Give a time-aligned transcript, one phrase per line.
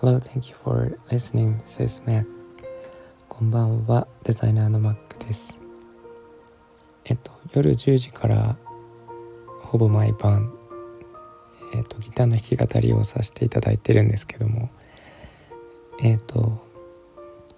[0.00, 1.58] Hello, thank you for listening.
[1.66, 2.24] This is Mac.
[3.28, 4.96] こんばんは、デザイナーの Mac
[5.26, 5.60] です。
[7.04, 8.56] えっと、夜10時から
[9.62, 10.52] ほぼ毎晩、
[11.74, 14.70] えっと、ギターの弾き語りをさせていただいてるんですけども、
[16.00, 16.64] えっと、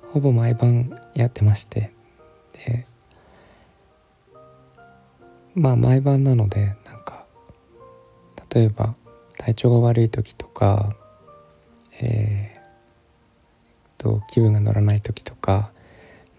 [0.08, 1.92] ほぼ毎晩やってまして、
[2.54, 2.86] で、
[5.54, 7.24] まあ毎晩なので、なんか、
[8.54, 8.94] 例えば
[9.38, 10.96] 体調が悪い時とか、
[12.00, 12.60] えー、
[14.02, 15.70] と気分が乗らない時とか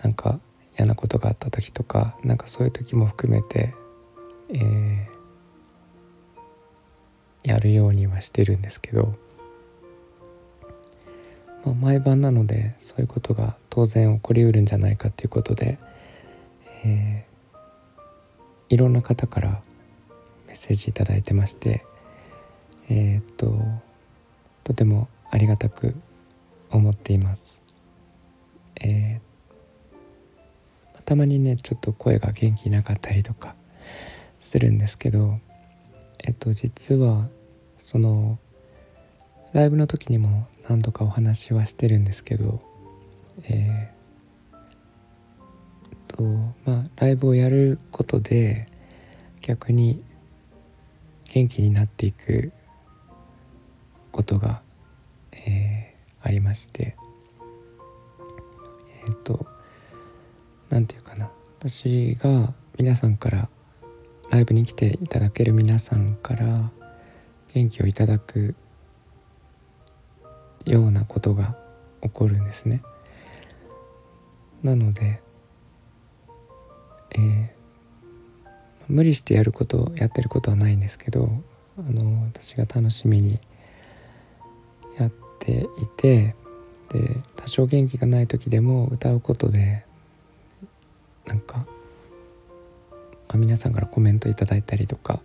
[0.03, 0.39] なんか
[0.77, 3.73] 嫌なことがあった時とかなんかそういう時も含めて、
[4.49, 9.15] えー、やるようにはしてるんですけど、
[11.65, 15.77] まあ、毎晩なのでそういうことが当然起こりうるんじゃないかっていうことで、
[16.83, 17.30] えー、
[18.71, 19.61] いろんな方から
[20.47, 21.85] メッセージ頂いてまして
[22.89, 23.53] えー、っと
[24.63, 25.93] とてもありがたく
[26.69, 27.59] 思っています。
[28.79, 33.55] えー、たまにねちょっと声が元気なかったりとか
[34.39, 35.39] するんですけど
[36.19, 37.27] えっと実は
[37.77, 38.39] その
[39.51, 42.61] ライブの時にも何度かお話はしてるんですけど
[43.43, 44.00] えー、
[46.21, 48.67] とまあライブをやることで
[49.41, 50.03] 逆に
[51.33, 52.51] 元気になっていく
[54.11, 54.61] ことが
[55.33, 56.95] えー、ありまして
[59.05, 59.47] えっ、ー、と
[60.69, 63.49] 何て言うかな私が皆さんから
[64.29, 66.69] ライブに来ていただける皆さんから
[67.53, 68.55] 元気をいただく
[70.65, 71.55] ようなことが
[72.01, 72.81] 起こるんですね。
[74.63, 75.21] なので、
[77.15, 77.49] えー、
[78.87, 81.29] 無理してやることやってることはないんですけど
[81.77, 83.39] あの私が楽しみに
[84.99, 86.35] やっていて
[86.89, 89.85] で多少元気がない時でも歌うことで
[91.25, 91.65] なんか、
[93.29, 95.21] ま、皆さんからコメントいただいたりとか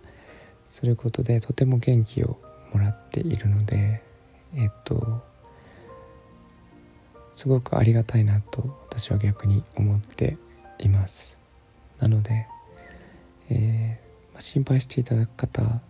[0.67, 2.37] することでとても元気を
[2.73, 4.01] もらっているので
[4.55, 5.21] えっと
[7.33, 10.37] すごくありがたいなと私は逆に思って
[10.79, 11.36] います。
[11.99, 12.47] なので、
[13.49, 15.81] えーまあ、心配していただく方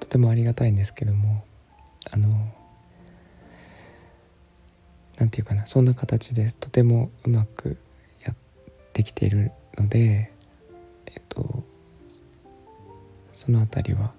[0.00, 1.44] とてもありがたいんですけども
[2.10, 2.28] あの
[5.16, 7.78] 何て言うかなそんな形でとてもうまく
[8.24, 8.36] やっ
[8.92, 10.32] てきているので
[11.06, 11.64] えっと
[13.32, 14.12] その辺りは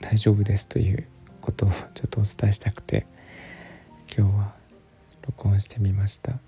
[0.00, 1.06] 大丈夫ですという
[1.40, 3.06] ことをちょっとお伝えしたくて
[4.16, 4.52] 今日は
[5.26, 6.38] 録音してみました。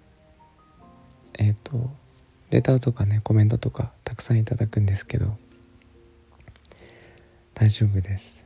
[1.38, 1.90] えっ、と
[2.50, 5.36] レターとかねコメントとかたくさんいただくんですけど
[7.54, 8.44] 大丈夫です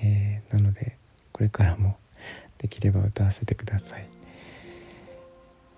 [0.00, 0.96] えー、なので
[1.32, 1.96] これからも
[2.58, 4.08] できれば歌わせてください。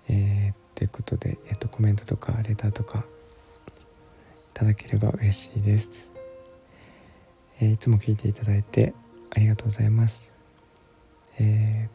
[0.09, 3.03] えー、ということで、えーと、コメントとかレターとかい
[4.53, 6.11] ただければ嬉しいです。
[7.59, 8.93] えー、いつも聞いていただいて
[9.29, 10.33] ありがとうございます。
[11.39, 11.89] え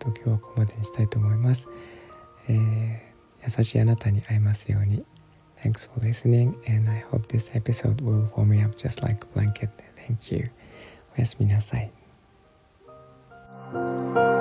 [0.00, 1.68] ー、と今日はここまでにしたいと思います。
[2.48, 3.13] えー、
[3.45, 5.05] 優しいあなたに会えますように。
[5.63, 9.69] Thanks for listening and I hope this episode will warm me up just like a blanket.
[10.07, 10.51] Thank you.
[11.17, 11.91] おやすみなさい。
[13.71, 14.32] Thank you.